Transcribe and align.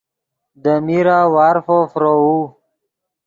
دے 0.63 0.73
میرہ 0.85 1.17
وارفو 1.33 1.77
فروؤ 1.91 2.31